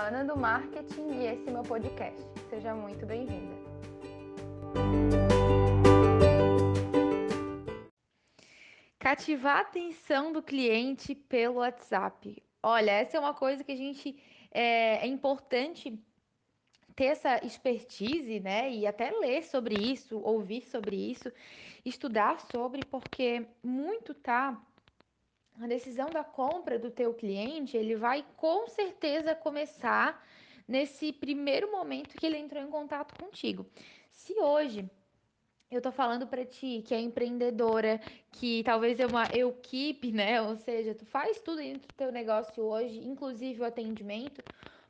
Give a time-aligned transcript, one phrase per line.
[0.00, 2.18] Ana do Marketing e esse é meu podcast.
[2.48, 3.54] Seja muito bem-vinda.
[8.98, 12.42] Cativar a atenção do cliente pelo WhatsApp.
[12.62, 14.16] Olha, essa é uma coisa que a gente
[14.50, 16.02] é, é importante
[16.96, 18.72] ter essa expertise, né?
[18.72, 21.30] E até ler sobre isso, ouvir sobre isso,
[21.84, 24.58] estudar sobre, porque muito tá
[25.58, 30.22] a decisão da compra do teu cliente, ele vai com certeza começar
[30.66, 33.66] nesse primeiro momento que ele entrou em contato contigo.
[34.10, 34.88] Se hoje
[35.70, 38.00] eu tô falando para ti que é empreendedora,
[38.32, 40.42] que talvez é uma equipe, né?
[40.42, 44.42] Ou seja, tu faz tudo dentro do teu negócio hoje, inclusive o atendimento,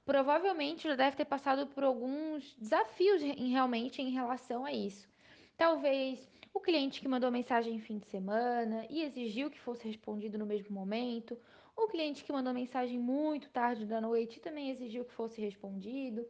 [0.06, 5.08] provavelmente já deve ter passado por alguns desafios em, realmente em relação a isso.
[5.56, 6.18] Talvez
[6.52, 10.46] o cliente que mandou mensagem em fim de semana e exigiu que fosse respondido no
[10.46, 11.38] mesmo momento,
[11.76, 16.26] o cliente que mandou mensagem muito tarde da noite e também exigiu que fosse respondido.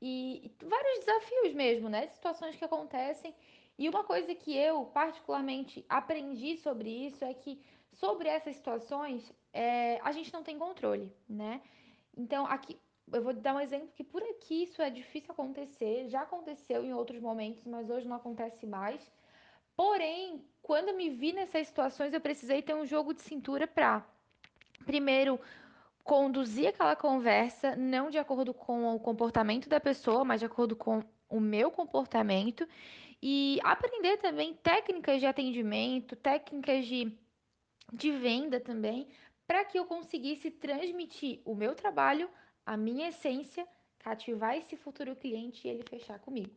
[0.00, 2.06] E, vários desafios mesmo, né?
[2.08, 3.34] Situações que acontecem.
[3.78, 7.60] E uma coisa que eu particularmente aprendi sobre isso é que
[7.92, 11.60] sobre essas situações é, a gente não tem controle, né?
[12.16, 12.78] Então aqui
[13.12, 16.92] eu vou dar um exemplo que por aqui isso é difícil acontecer, já aconteceu em
[16.92, 19.10] outros momentos, mas hoje não acontece mais.
[19.76, 24.04] Porém, quando me vi nessas situações, eu precisei ter um jogo de cintura para,
[24.84, 25.38] primeiro,
[26.02, 31.02] conduzir aquela conversa, não de acordo com o comportamento da pessoa, mas de acordo com
[31.28, 32.66] o meu comportamento,
[33.22, 37.12] e aprender também técnicas de atendimento, técnicas de,
[37.92, 39.08] de venda também,
[39.46, 42.30] para que eu conseguisse transmitir o meu trabalho,
[42.64, 43.66] a minha essência,
[43.98, 46.54] cativar esse futuro cliente e ele fechar comigo.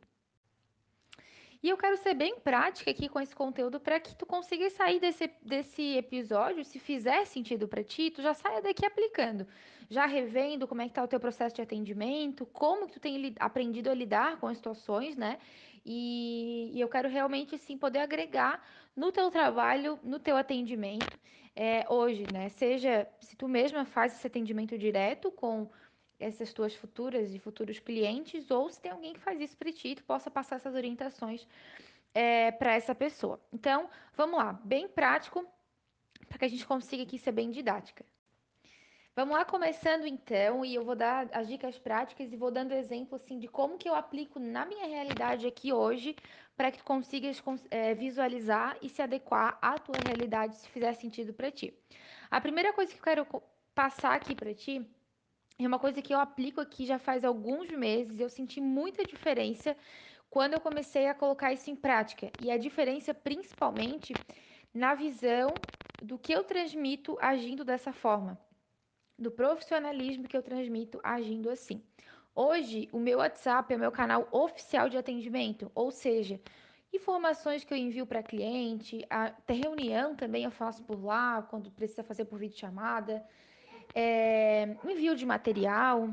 [1.62, 5.00] E eu quero ser bem prática aqui com esse conteúdo para que tu consiga sair
[5.00, 9.46] desse, desse episódio, se fizer sentido para ti, tu já saia daqui aplicando,
[9.90, 13.36] já revendo como é que tá o teu processo de atendimento, como que tu tem
[13.40, 15.38] aprendido a lidar com as situações, né?
[15.86, 18.66] E, e eu quero realmente, sim, poder agregar
[18.96, 21.20] no teu trabalho, no teu atendimento,
[21.54, 22.48] é, hoje, né?
[22.48, 25.70] Seja se tu mesma faz esse atendimento direto com
[26.20, 29.96] essas tuas futuras e futuros clientes, ou se tem alguém que faz isso para ti,
[29.96, 31.48] tu possa passar essas orientações
[32.14, 33.40] é, para essa pessoa.
[33.54, 35.46] Então, vamos lá, bem prático,
[36.28, 38.06] para que a gente consiga aqui ser bem didática.
[39.16, 43.16] Vamos lá, começando então, e eu vou dar as dicas práticas e vou dando exemplo
[43.16, 46.16] assim de como que eu aplico na minha realidade aqui hoje,
[46.56, 51.34] para que tu consigas é, visualizar e se adequar à tua realidade, se fizer sentido
[51.34, 51.74] para ti.
[52.32, 53.28] A primeira coisa que eu quero
[53.74, 54.86] passar aqui para ti
[55.66, 59.76] é uma coisa que eu aplico aqui já faz alguns meses eu senti muita diferença
[60.30, 62.32] quando eu comecei a colocar isso em prática.
[62.40, 64.14] E a diferença principalmente
[64.74, 65.62] na visão
[66.02, 68.40] do que eu transmito agindo dessa forma,
[69.18, 71.84] do profissionalismo que eu transmito agindo assim.
[72.34, 76.40] Hoje, o meu WhatsApp é o meu canal oficial de atendimento, ou seja,
[76.94, 82.04] informações que eu envio para cliente, a reunião também eu faço por lá, quando precisa
[82.04, 83.16] fazer por videochamada.
[83.16, 83.30] chamada
[83.94, 86.10] é, envio de material.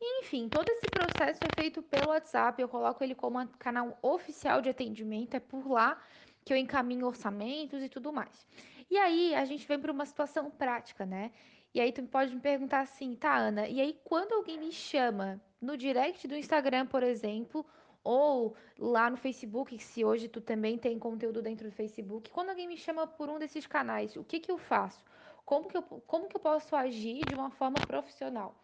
[0.00, 2.60] Enfim, todo esse processo é feito pelo WhatsApp.
[2.60, 5.34] Eu coloco ele como canal oficial de atendimento.
[5.34, 6.00] É por lá
[6.44, 8.46] que eu encaminho orçamentos e tudo mais.
[8.90, 11.32] E aí a gente vem para uma situação prática, né?
[11.74, 13.68] E aí tu pode me perguntar assim, tá, Ana?
[13.68, 17.66] E aí quando alguém me chama no direct do Instagram, por exemplo,
[18.06, 22.68] ou lá no Facebook, se hoje tu também tem conteúdo dentro do Facebook, quando alguém
[22.68, 25.04] me chama por um desses canais, o que que eu faço?
[25.46, 28.54] como que eu, como que eu posso agir de uma forma profissional?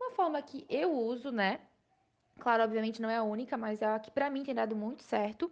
[0.00, 1.60] Uma forma que eu uso, né?
[2.42, 5.04] Claro, obviamente não é a única, mas é a que para mim tem dado muito
[5.04, 5.48] certo.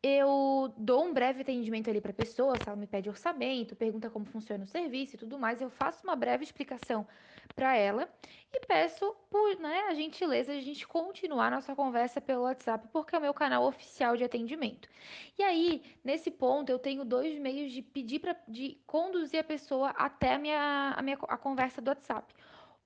[0.00, 4.08] Eu dou um breve atendimento ali para a pessoa, se ela me pede orçamento, pergunta
[4.08, 7.08] como funciona o serviço e tudo mais, eu faço uma breve explicação
[7.56, 8.08] para ela
[8.52, 13.16] e peço por né, a gentileza de a gente continuar nossa conversa pelo WhatsApp, porque
[13.16, 14.88] é o meu canal oficial de atendimento.
[15.36, 19.90] E aí, nesse ponto, eu tenho dois meios de pedir para de conduzir a pessoa
[19.90, 22.32] até a minha, a minha a conversa do WhatsApp.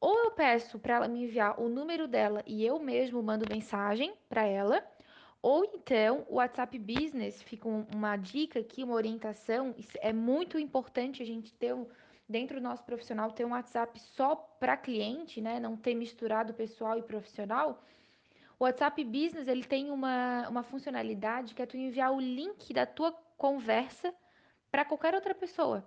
[0.03, 4.13] Ou eu peço para ela me enviar o número dela e eu mesmo mando mensagem
[4.29, 4.85] para ela,
[5.41, 9.73] ou então o WhatsApp Business fica um, uma dica aqui, uma orientação.
[10.01, 11.87] É muito importante a gente ter um,
[12.29, 15.61] dentro do nosso profissional ter um WhatsApp só para cliente, né?
[15.61, 17.81] Não ter misturado pessoal e profissional.
[18.59, 22.87] O WhatsApp Business ele tem uma, uma funcionalidade que é tu enviar o link da
[22.87, 24.13] tua conversa
[24.69, 25.87] para qualquer outra pessoa.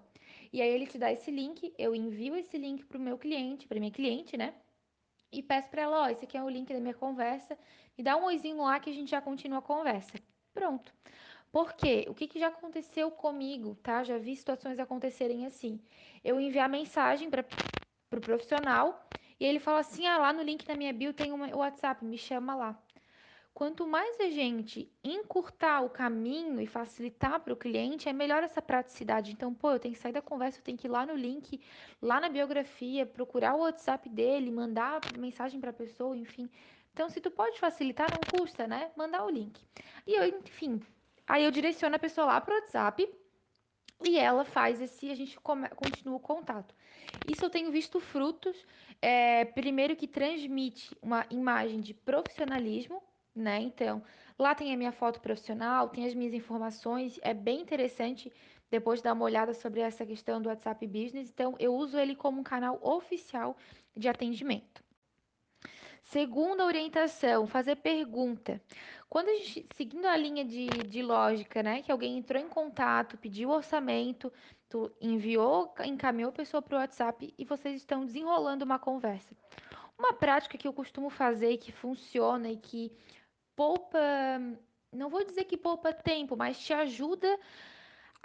[0.54, 3.68] E aí ele te dá esse link, eu envio esse link para o meu cliente,
[3.68, 4.54] para minha cliente, né?
[5.32, 7.58] E peço para ela, ó, esse aqui é o link da minha conversa,
[7.98, 10.14] me dá um oizinho lá que a gente já continua a conversa.
[10.54, 10.94] Pronto.
[11.52, 14.04] Porque o que, que já aconteceu comigo, tá?
[14.04, 15.80] Já vi situações acontecerem assim.
[16.24, 17.46] Eu enviar mensagem para o
[18.10, 19.08] pro profissional
[19.40, 22.18] E ele fala assim: ah, lá no link da minha bio tem um WhatsApp, me
[22.18, 22.85] chama lá.
[23.56, 28.62] Quanto mais a gente encurtar o caminho e facilitar para o cliente, é melhor essa
[28.62, 29.32] praticidade.
[29.32, 31.62] Então, pô, eu tenho que sair da conversa, eu tenho que ir lá no link,
[32.02, 36.50] lá na biografia, procurar o WhatsApp dele, mandar mensagem para a pessoa, enfim.
[36.92, 38.92] Então, se tu pode facilitar, não custa, né?
[38.94, 39.58] Mandar o link.
[40.06, 40.82] E eu, enfim,
[41.26, 43.10] aí eu direciono a pessoa lá para o WhatsApp
[44.04, 46.76] e ela faz esse, a gente continua o contato.
[47.26, 48.66] Isso eu tenho visto frutos.
[49.02, 53.02] É, primeiro que transmite uma imagem de profissionalismo,
[53.36, 53.60] né?
[53.62, 54.02] Então,
[54.40, 58.32] lá tem a minha foto profissional, tem as minhas informações, é bem interessante
[58.70, 61.30] depois dar uma olhada sobre essa questão do WhatsApp Business.
[61.30, 63.56] Então, eu uso ele como um canal oficial
[63.96, 64.84] de atendimento.
[66.06, 68.62] Segunda orientação, fazer pergunta.
[69.10, 73.18] Quando a gente, seguindo a linha de, de lógica, né, que alguém entrou em contato,
[73.18, 74.32] pediu orçamento,
[74.70, 79.36] tu enviou, encaminhou a pessoa para o WhatsApp e vocês estão desenrolando uma conversa.
[79.98, 82.92] Uma prática que eu costumo fazer e que funciona e que
[83.56, 84.00] poupa,
[84.92, 87.40] não vou dizer que poupa tempo, mas te ajuda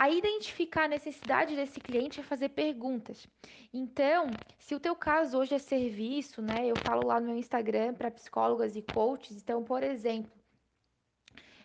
[0.00, 3.26] a identificar a necessidade desse cliente é fazer perguntas.
[3.70, 6.66] Então, se o teu caso hoje é serviço, né?
[6.66, 9.36] Eu falo lá no meu Instagram para psicólogas e coaches.
[9.36, 10.32] Então, por exemplo,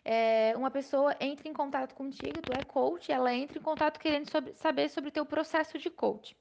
[0.03, 4.29] é, uma pessoa entra em contato contigo, tu é coach, ela entra em contato querendo
[4.29, 6.35] sobre, saber sobre o teu processo de coach.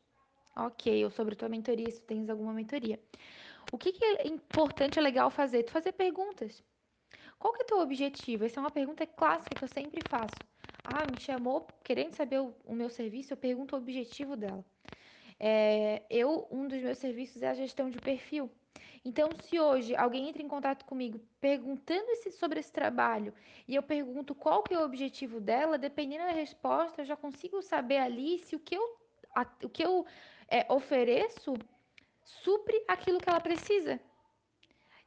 [0.56, 3.00] Ok, ou sobre tua mentoria, se tu tens alguma mentoria.
[3.72, 5.62] O que, que é importante, é legal fazer?
[5.62, 6.60] Tu fazer perguntas.
[7.44, 8.46] Qual que é o teu objetivo?
[8.46, 10.42] Essa é uma pergunta clássica que eu sempre faço.
[10.82, 14.64] Ah, me chamou querendo saber o, o meu serviço, eu pergunto o objetivo dela.
[15.38, 18.50] É, eu, um dos meus serviços é a gestão de perfil.
[19.04, 23.34] Então, se hoje alguém entra em contato comigo perguntando esse, sobre esse trabalho
[23.68, 27.60] e eu pergunto qual que é o objetivo dela, dependendo da resposta, eu já consigo
[27.60, 28.96] saber ali se o que eu,
[29.36, 30.06] a, o que eu
[30.48, 31.52] é, ofereço
[32.24, 34.00] supre aquilo que ela precisa.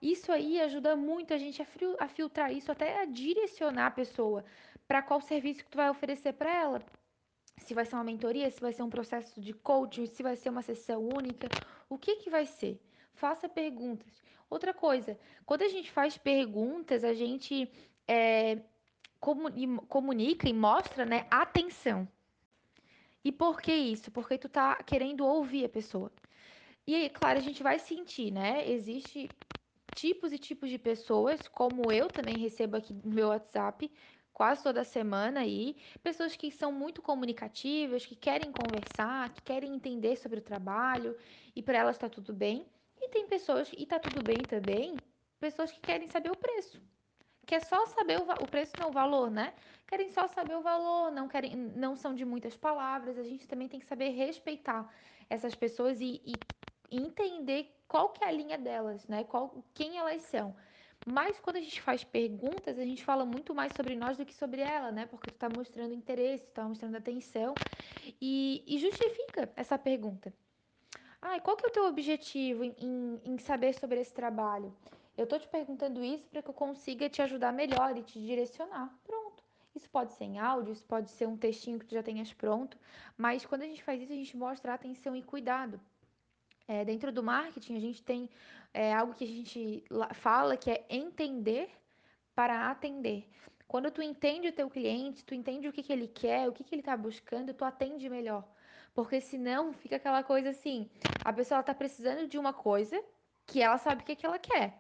[0.02, 1.62] Isso aí ajuda muito a gente
[2.00, 4.46] a, filtrar isso, até a direcionar a pessoa
[4.88, 6.82] para qual serviço que tu vai oferecer para ela.
[7.58, 10.50] Se vai ser uma mentoria, se vai ser um processo de coaching, se vai ser
[10.50, 11.48] uma sessão única,
[11.90, 12.80] o que que vai ser?
[13.14, 14.22] Faça perguntas.
[14.50, 17.70] Outra coisa, quando a gente faz perguntas, a gente
[18.08, 18.62] é,
[19.20, 22.08] comunica e mostra, né, atenção.
[23.24, 24.12] E por que isso?
[24.12, 26.12] Porque tu tá querendo ouvir a pessoa.
[26.86, 28.70] E aí, claro, a gente vai sentir, né?
[28.70, 29.28] Existe
[29.98, 33.92] tipos e tipos de pessoas, como eu também recebo aqui no meu WhatsApp,
[34.32, 40.16] quase toda semana aí, pessoas que são muito comunicativas, que querem conversar, que querem entender
[40.16, 41.18] sobre o trabalho
[41.56, 42.68] e para elas está tudo bem.
[43.02, 45.02] E tem pessoas, e tá tudo bem também,
[45.40, 46.80] pessoas que querem saber o preço.
[47.48, 49.56] Que é só saber o, o preço, não o valor, né?
[49.88, 53.18] Querem só saber o valor, não querem, não são de muitas palavras.
[53.18, 54.88] A gente também tem que saber respeitar
[55.28, 56.40] essas pessoas e, e
[56.92, 59.24] entender qual que é a linha delas, né?
[59.24, 60.56] Qual, quem elas são.
[61.06, 64.34] Mas quando a gente faz perguntas, a gente fala muito mais sobre nós do que
[64.34, 65.06] sobre ela, né?
[65.06, 67.54] Porque tu tá mostrando interesse, tu tá mostrando atenção
[68.22, 70.34] e, e justifica essa pergunta.
[71.22, 74.76] Ah, qual que é o teu objetivo em, em saber sobre esse trabalho?
[75.18, 78.94] Eu tô te perguntando isso para que eu consiga te ajudar melhor e te direcionar.
[79.04, 79.44] Pronto.
[79.78, 82.78] Isso pode ser em áudio, isso pode ser um textinho que tu já tenhas pronto,
[83.16, 85.80] mas quando a gente faz isso, a gente mostra atenção e cuidado.
[86.68, 88.30] É, dentro do marketing, a gente tem
[88.74, 89.84] é, algo que a gente
[90.14, 91.70] fala que é entender
[92.36, 93.28] para atender.
[93.68, 96.64] Quando tu entende o teu cliente, tu entende o que, que ele quer, o que,
[96.64, 98.48] que ele está buscando, tu atende melhor.
[98.94, 100.90] Porque senão fica aquela coisa assim,
[101.24, 103.02] a pessoa está precisando de uma coisa
[103.46, 104.80] que ela sabe o que, que ela quer.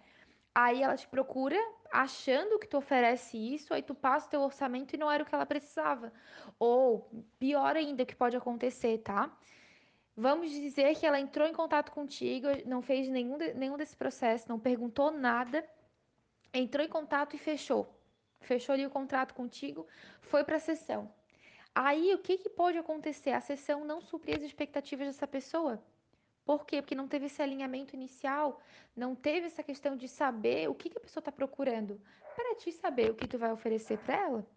[0.54, 1.58] Aí ela te procura
[1.92, 5.26] achando que tu oferece isso, aí tu passa o teu orçamento e não era o
[5.26, 6.12] que ela precisava.
[6.58, 9.32] Ou pior ainda, o que pode acontecer, tá?
[10.20, 14.50] Vamos dizer que ela entrou em contato contigo, não fez nenhum, de, nenhum desse processo,
[14.50, 15.64] não perguntou nada,
[16.52, 17.88] entrou em contato e fechou.
[18.40, 19.86] Fechou ali o contrato contigo,
[20.22, 21.14] foi para a sessão.
[21.76, 23.30] Aí o que, que pode acontecer?
[23.30, 25.80] A sessão não suprir as expectativas dessa pessoa.
[26.44, 26.82] Por quê?
[26.82, 28.60] Porque não teve esse alinhamento inicial,
[28.96, 32.02] não teve essa questão de saber o que, que a pessoa está procurando,
[32.36, 34.48] para te saber o que tu vai oferecer para ela.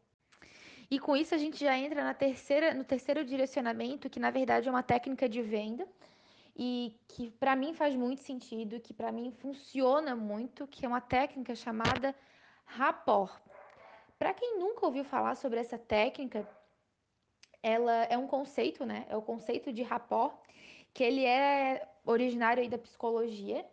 [0.90, 4.66] E com isso a gente já entra na terceira, no terceiro direcionamento, que na verdade
[4.68, 5.87] é uma técnica de venda
[6.56, 11.00] e que para mim faz muito sentido, que para mim funciona muito, que é uma
[11.00, 12.14] técnica chamada
[12.64, 13.40] rapport.
[14.18, 16.47] Para quem nunca ouviu falar sobre essa técnica,
[17.62, 19.06] ela é um conceito, né?
[19.09, 20.35] É o conceito de rapport,
[20.92, 23.64] que ele é originário da psicologia.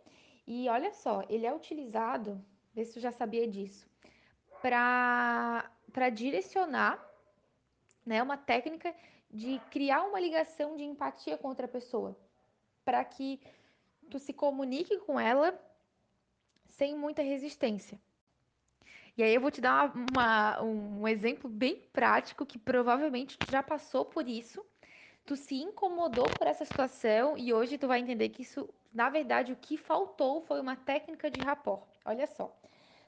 [0.46, 3.86] E olha só, ele é utilizado, vê se tu já sabia disso,
[4.62, 7.07] para direcionar
[8.08, 8.22] né?
[8.22, 8.94] Uma técnica
[9.30, 12.16] de criar uma ligação de empatia com outra pessoa,
[12.84, 13.40] para que
[14.10, 15.58] tu se comunique com ela
[16.70, 18.00] sem muita resistência.
[19.16, 23.50] E aí eu vou te dar uma, uma, um exemplo bem prático que provavelmente tu
[23.50, 24.64] já passou por isso.
[25.26, 29.52] Tu se incomodou por essa situação e hoje tu vai entender que isso, na verdade,
[29.52, 31.82] o que faltou foi uma técnica de rapport.
[32.04, 32.56] Olha só.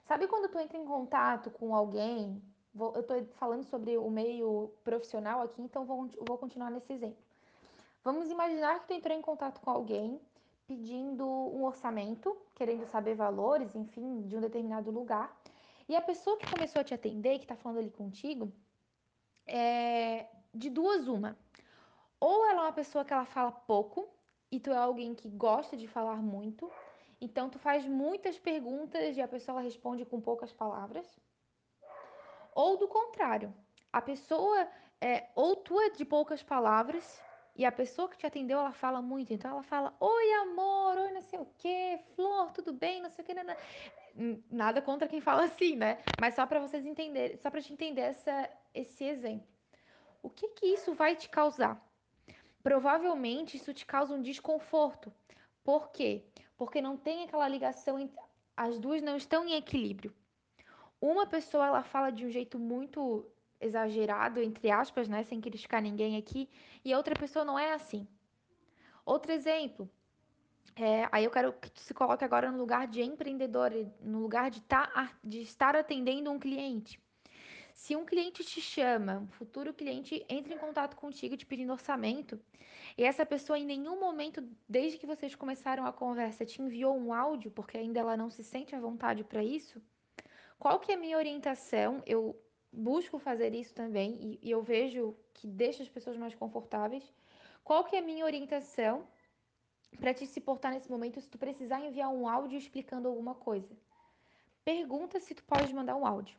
[0.04, 2.42] Sabe quando tu entra em contato com alguém?
[2.72, 7.22] Vou, eu tô falando sobre o meio profissional aqui, então vou, vou continuar nesse exemplo.
[8.02, 10.20] Vamos imaginar que tu entrou em contato com alguém
[10.66, 15.36] pedindo um orçamento, querendo saber valores, enfim, de um determinado lugar.
[15.88, 18.52] E a pessoa que começou a te atender, que está falando ali contigo,
[19.44, 21.36] é de duas uma.
[22.20, 24.08] Ou ela é uma pessoa que ela fala pouco
[24.48, 26.70] e tu é alguém que gosta de falar muito,
[27.20, 31.06] então tu faz muitas perguntas e a pessoa responde com poucas palavras.
[32.54, 33.54] Ou do contrário,
[33.92, 34.68] a pessoa
[35.00, 37.22] é ou tu é de poucas palavras
[37.56, 39.32] e a pessoa que te atendeu, ela fala muito.
[39.32, 43.22] Então ela fala: Oi, amor, oi, não sei o quê, Flor, tudo bem, não sei
[43.22, 43.34] o quê.
[43.34, 43.56] Nada,
[44.50, 45.98] nada contra quem fala assim, né?
[46.20, 49.46] Mas só para vocês entenderem, só para te entender essa, esse exemplo.
[50.22, 51.82] O que que isso vai te causar?
[52.62, 55.12] Provavelmente isso te causa um desconforto.
[55.64, 56.24] Por quê?
[56.56, 58.18] Porque não tem aquela ligação entre
[58.56, 60.14] as duas não estão em equilíbrio.
[61.00, 63.26] Uma pessoa ela fala de um jeito muito
[63.60, 66.48] exagerado, entre aspas, né, sem criticar ninguém aqui,
[66.84, 68.06] e outra pessoa não é assim.
[69.04, 69.88] Outro exemplo,
[70.76, 74.50] é, aí eu quero que tu se coloque agora no lugar de empreendedor, no lugar
[74.50, 77.00] de, tá, de estar atendendo um cliente.
[77.74, 82.38] Se um cliente te chama, um futuro cliente entra em contato contigo te pedindo orçamento,
[82.96, 87.12] e essa pessoa em nenhum momento, desde que vocês começaram a conversa, te enviou um
[87.12, 89.80] áudio, porque ainda ela não se sente à vontade para isso,
[90.60, 92.02] qual que é a minha orientação?
[92.06, 92.38] Eu
[92.70, 97.02] busco fazer isso também e, e eu vejo que deixa as pessoas mais confortáveis.
[97.64, 99.08] Qual que é a minha orientação
[99.98, 103.74] para te se portar nesse momento se tu precisar enviar um áudio explicando alguma coisa?
[104.62, 106.38] Pergunta se tu pode mandar um áudio.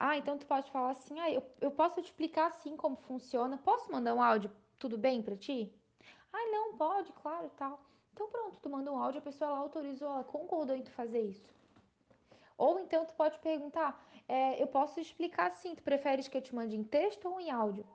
[0.00, 3.58] Ah, então tu pode falar assim, ah, eu, eu posso te explicar assim como funciona.
[3.58, 4.50] Posso mandar um áudio?
[4.78, 5.70] Tudo bem para ti?
[6.32, 7.78] Ah, não, pode, claro, tal.
[8.14, 11.20] Então pronto, tu manda um áudio, a pessoa ela autorizou, ela concordou em tu fazer
[11.20, 11.55] isso.
[12.56, 16.54] Ou então tu pode perguntar, é, eu posso explicar assim, tu preferes que eu te
[16.54, 17.86] mande em texto ou em áudio?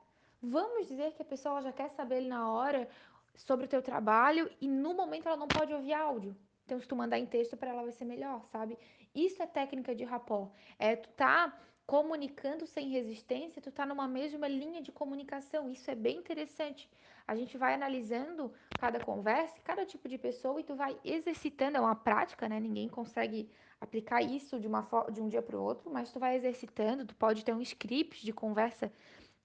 [0.41, 2.88] Vamos dizer que a pessoa já quer saber ali na hora
[3.36, 6.36] sobre o teu trabalho e no momento ela não pode ouvir áudio.
[6.65, 8.77] Então, se tu mandar em texto para ela vai ser melhor, sabe?
[9.13, 10.51] Isso é técnica de rapport.
[10.80, 11.53] É tu tá
[11.86, 15.70] comunicando sem resistência, tu tá numa mesma linha de comunicação.
[15.70, 16.89] Isso é bem interessante.
[17.27, 21.82] A gente vai analisando cada conversa, cada tipo de pessoa e tu vai exercitando, é
[21.82, 22.60] uma prática, né?
[22.60, 23.50] Ninguém consegue
[23.81, 27.15] aplicar isso de uma de um dia para o outro, mas tu vai exercitando, tu
[27.15, 28.93] pode ter um script de conversa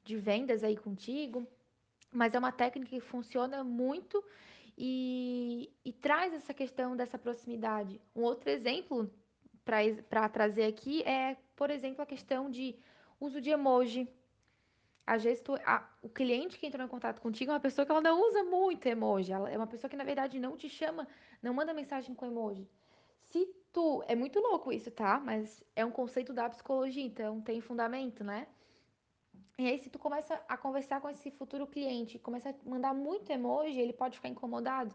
[0.05, 1.47] de vendas aí contigo,
[2.13, 4.23] mas é uma técnica que funciona muito
[4.77, 8.01] e, e traz essa questão dessa proximidade.
[8.15, 9.11] Um outro exemplo
[9.65, 12.77] para trazer aqui é, por exemplo, a questão de
[13.19, 14.09] uso de emoji.
[15.05, 17.91] Às vezes tu, a, o cliente que entrou em contato contigo é uma pessoa que
[17.91, 19.33] ela não usa muito emoji.
[19.33, 21.09] Ela é uma pessoa que, na verdade, não te chama,
[21.43, 22.69] não manda mensagem com emoji.
[23.37, 24.03] Se tu.
[24.09, 25.21] É muito louco isso, tá?
[25.21, 28.47] Mas é um conceito da psicologia, então tem fundamento, né?
[29.59, 33.31] E aí, se tu começa a conversar com esse futuro cliente, começa a mandar muito
[33.31, 34.95] emoji, ele pode ficar incomodado.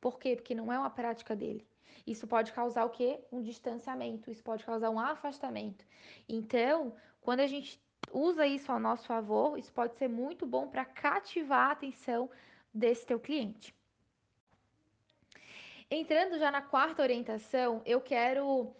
[0.00, 0.36] Por quê?
[0.36, 1.66] Porque não é uma prática dele.
[2.06, 3.24] Isso pode causar o quê?
[3.32, 5.84] Um distanciamento, isso pode causar um afastamento.
[6.28, 7.82] Então, quando a gente
[8.12, 12.30] usa isso ao nosso favor, isso pode ser muito bom para cativar a atenção
[12.72, 13.74] desse teu cliente.
[15.92, 18.72] Entrando já na quarta orientação, eu quero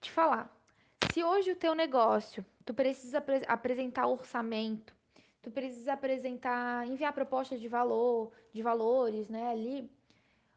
[0.00, 0.52] te falar.
[1.00, 4.92] Se hoje o teu negócio, tu precisa apre apresentar orçamento,
[5.40, 9.88] tu precisa apresentar, enviar propostas de valor, de valores, né, ali,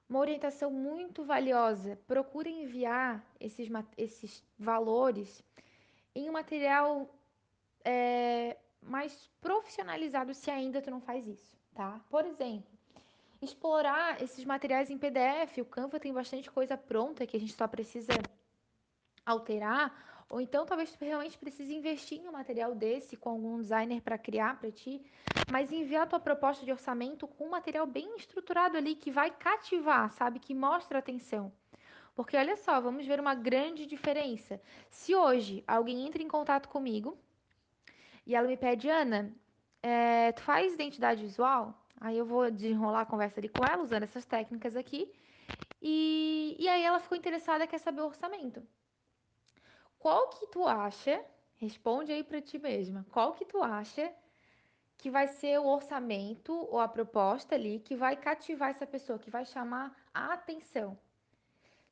[0.10, 2.00] uma orientação muito valiosa.
[2.08, 5.43] Procure enviar esses, esses valores
[6.15, 7.13] em um material
[7.86, 12.03] é, mais profissionalizado se ainda tu não faz isso, tá?
[12.10, 12.71] Por exemplo,
[13.41, 15.57] explorar esses materiais em PDF.
[15.60, 18.13] O Canva tem bastante coisa pronta que a gente só precisa
[19.25, 20.25] alterar.
[20.29, 24.17] Ou então talvez tu realmente precise investir em um material desse com algum designer para
[24.17, 25.03] criar para ti,
[25.51, 29.29] mas enviar a tua proposta de orçamento com um material bem estruturado ali que vai
[29.29, 31.51] cativar, sabe, que mostra atenção.
[32.15, 34.62] Porque olha só, vamos ver uma grande diferença.
[34.89, 37.17] Se hoje alguém entra em contato comigo
[38.25, 39.33] e ela me pede, Ana,
[39.83, 41.81] é, tu faz identidade visual?
[42.01, 45.10] Aí eu vou desenrolar a conversa ali com ela, usando essas técnicas aqui.
[45.81, 48.62] E, e aí ela ficou interessada, quer saber o orçamento.
[50.00, 51.24] Qual que tu acha?
[51.55, 53.05] Responde aí para ti mesma.
[53.12, 54.12] Qual que tu acha
[55.01, 59.31] que vai ser o orçamento ou a proposta ali que vai cativar essa pessoa, que
[59.31, 60.96] vai chamar a atenção.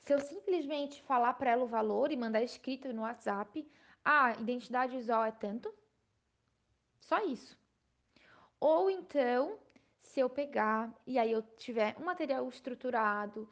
[0.04, 3.68] Se eu simplesmente falar para ela o valor e mandar escrito no WhatsApp,
[4.06, 5.74] ah, identidade visual é tanto,
[7.00, 7.58] só isso.
[8.60, 9.58] Ou então,
[10.20, 13.48] se eu pegar e aí eu tiver um material estruturado,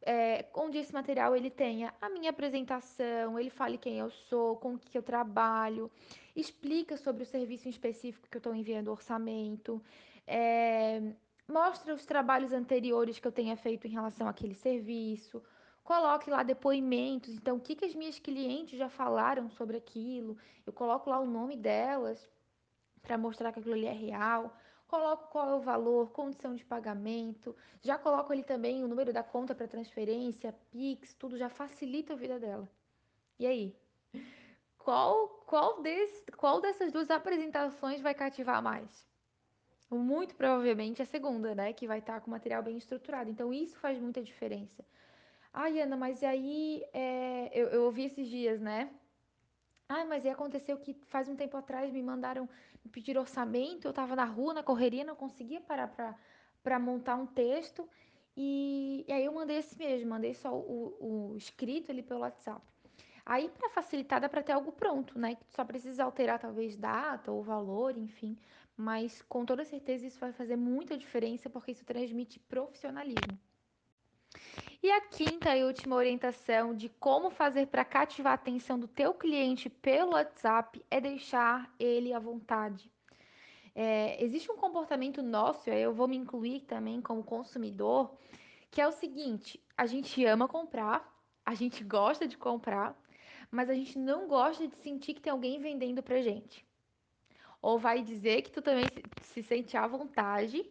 [0.00, 4.74] é, onde esse material ele tenha a minha apresentação, ele fale quem eu sou, com
[4.74, 5.90] o que eu trabalho,
[6.34, 9.82] explica sobre o serviço em específico que eu estou enviando o orçamento,
[10.26, 11.02] é,
[11.46, 15.42] mostra os trabalhos anteriores que eu tenha feito em relação àquele serviço,
[15.84, 20.72] coloque lá depoimentos, então o que, que as minhas clientes já falaram sobre aquilo, eu
[20.72, 22.26] coloco lá o nome delas
[23.02, 24.56] para mostrar que aquilo ali é real
[24.86, 29.22] coloco qual é o valor, condição de pagamento, já coloco ali também o número da
[29.22, 32.68] conta para transferência, Pix, tudo já facilita a vida dela.
[33.38, 33.76] E aí?
[34.78, 39.06] Qual, qual, desse, qual dessas duas apresentações vai cativar mais?
[39.90, 41.72] Muito provavelmente a segunda, né?
[41.72, 43.30] Que vai estar com material bem estruturado.
[43.30, 44.84] Então, isso faz muita diferença.
[45.52, 48.90] Ai, Ana, mas aí é, eu, eu ouvi esses dias, né?
[49.88, 52.48] Ah, mas aí aconteceu que faz um tempo atrás me mandaram
[52.90, 55.88] pedir orçamento, eu estava na rua, na correria, não conseguia parar
[56.62, 57.88] para montar um texto.
[58.36, 62.60] E, e, aí eu mandei esse mesmo, mandei só o, o escrito ali pelo WhatsApp.
[63.24, 65.36] Aí, para facilitar, dá para ter algo pronto, né?
[65.50, 68.36] Só precisa alterar talvez data ou valor, enfim.
[68.76, 73.38] Mas com toda certeza isso vai fazer muita diferença porque isso transmite profissionalismo.
[74.82, 79.14] E a quinta e última orientação de como fazer para cativar a atenção do teu
[79.14, 82.90] cliente pelo WhatsApp é deixar ele à vontade.
[83.74, 88.16] É, existe um comportamento nosso, eu vou me incluir também como consumidor,
[88.70, 91.14] que é o seguinte: a gente ama comprar,
[91.44, 92.98] a gente gosta de comprar,
[93.50, 96.66] mas a gente não gosta de sentir que tem alguém vendendo pra gente.
[97.60, 98.90] Ou vai dizer que tu também
[99.20, 100.70] se sente à vontade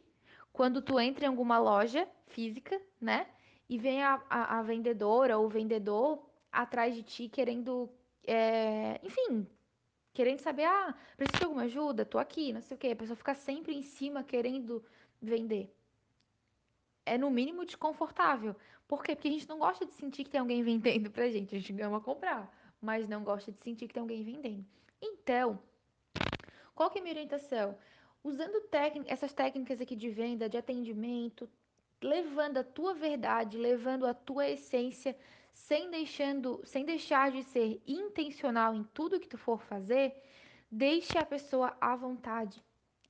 [0.53, 3.27] quando tu entra em alguma loja física, né?
[3.69, 7.89] E vem a, a, a vendedora ou o vendedor atrás de ti querendo,
[8.25, 9.47] é, enfim,
[10.13, 12.05] querendo saber, ah, precisa de alguma ajuda?
[12.05, 12.87] Tô aqui, não sei o quê.
[12.89, 14.83] A pessoa fica sempre em cima querendo
[15.21, 15.73] vender.
[17.05, 18.55] É no mínimo desconfortável.
[18.87, 19.15] Por quê?
[19.15, 21.55] Porque a gente não gosta de sentir que tem alguém vendendo pra gente.
[21.55, 22.51] A gente ama comprar,
[22.81, 24.65] mas não gosta de sentir que tem alguém vendendo.
[25.01, 25.59] Então,
[26.73, 27.77] qual que é a minha orientação?
[28.23, 28.59] Usando
[29.05, 31.47] essas técnicas aqui de venda, de atendimento,
[32.05, 35.17] levando a tua verdade, levando a tua essência,
[35.51, 40.15] sem deixando, sem deixar de ser intencional em tudo que tu for fazer,
[40.69, 42.63] deixe a pessoa à vontade.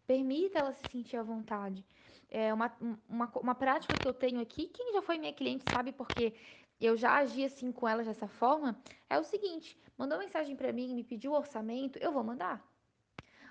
[0.08, 1.86] Permita ela se sentir à vontade.
[2.30, 2.74] É uma,
[3.10, 6.34] uma, uma prática que eu tenho aqui, quem já foi minha cliente sabe porque
[6.80, 8.78] eu já agi assim com ela dessa forma,
[9.10, 12.66] é o seguinte, mandou mensagem para mim, me pediu orçamento, eu vou mandar.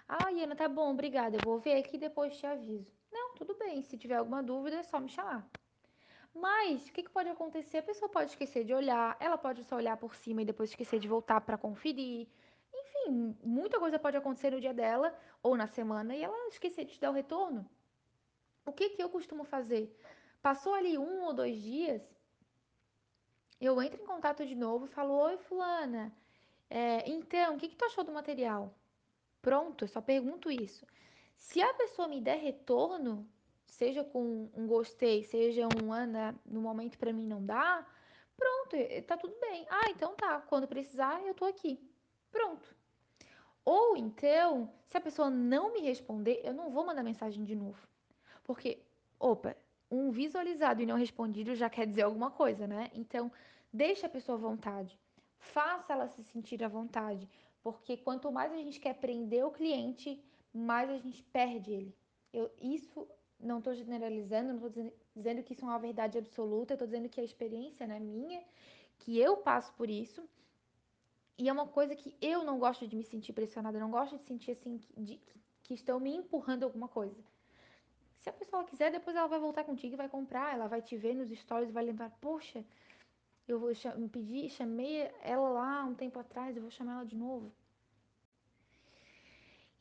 [0.08, 2.93] Ah, Iana, tá bom, obrigada, eu vou ver aqui e depois te aviso.
[3.14, 3.80] Não, tudo bem.
[3.82, 5.48] Se tiver alguma dúvida, é só me chamar.
[6.34, 7.78] Mas o que, que pode acontecer?
[7.78, 10.98] A pessoa pode esquecer de olhar, ela pode só olhar por cima e depois esquecer
[10.98, 12.26] de voltar para conferir.
[12.80, 16.94] Enfim, muita coisa pode acontecer no dia dela ou na semana e ela esquecer de
[16.94, 17.64] te dar o retorno.
[18.66, 19.96] O que, que eu costumo fazer?
[20.42, 22.02] Passou ali um ou dois dias,
[23.60, 26.12] eu entro em contato de novo e falo: Oi, Fulana,
[26.68, 28.74] é, então, o que, que tu achou do material?
[29.40, 30.86] Pronto, eu só pergunto isso.
[31.36, 33.28] Se a pessoa me der retorno,
[33.66, 37.86] seja com um gostei, seja um Ana, no momento para mim não dá,
[38.36, 39.66] pronto, tá tudo bem.
[39.68, 41.78] Ah, então tá, quando precisar eu tô aqui.
[42.30, 42.74] Pronto.
[43.64, 47.88] Ou então, se a pessoa não me responder, eu não vou mandar mensagem de novo.
[48.42, 48.82] Porque,
[49.18, 49.56] opa,
[49.90, 52.90] um visualizado e não respondido já quer dizer alguma coisa, né?
[52.92, 53.32] Então,
[53.72, 54.98] deixa a pessoa à vontade.
[55.38, 57.28] Faça ela se sentir à vontade.
[57.62, 60.22] Porque quanto mais a gente quer prender o cliente,
[60.54, 61.96] mais a gente perde ele.
[62.32, 63.06] Eu, isso
[63.38, 67.20] não estou generalizando, não estou dizendo que isso é uma verdade absoluta, estou dizendo que
[67.20, 68.42] a experiência né, minha,
[68.98, 70.26] que eu passo por isso.
[71.36, 74.16] E é uma coisa que eu não gosto de me sentir pressionada, eu não gosto
[74.16, 75.20] de sentir assim de,
[75.64, 77.20] que estão me empurrando alguma coisa.
[78.20, 80.96] Se a pessoa quiser, depois ela vai voltar contigo e vai comprar, ela vai te
[80.96, 82.64] ver nos stories vai lembrar, poxa,
[83.46, 87.16] eu vou me pedir, chamei ela lá um tempo atrás, eu vou chamar ela de
[87.16, 87.52] novo.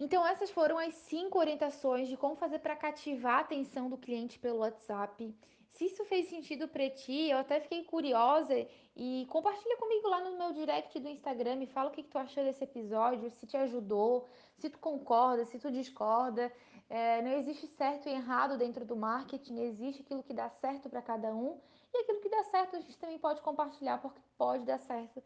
[0.04, 4.38] Então, essas foram as cinco orientações de como fazer para cativar a atenção do cliente
[4.38, 5.34] pelo WhatsApp.
[5.70, 8.54] Se isso fez sentido para ti, eu até fiquei curiosa
[8.98, 12.18] e compartilha comigo lá no meu direct do Instagram, me fala o que, que tu
[12.18, 16.52] achou desse episódio, se te ajudou, se tu concorda, se tu discorda.
[16.90, 21.02] É, não existe certo e errado dentro do marketing, existe aquilo que dá certo para
[21.02, 21.62] cada um
[21.94, 25.24] e aquilo que dá certo a gente também pode compartilhar porque pode dar certo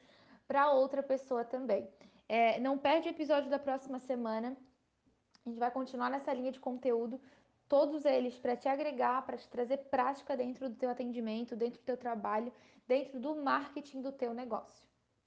[0.47, 1.89] para outra pessoa também.
[2.29, 4.55] É, não perde o episódio da próxima semana.
[5.47, 7.21] A gente vai continuar nessa linha de conteúdo,
[7.69, 11.85] todos eles para te agregar, para te trazer prática dentro do teu atendimento, dentro do
[11.85, 12.51] teu trabalho,
[12.85, 14.86] dentro do marketing do teu negócio.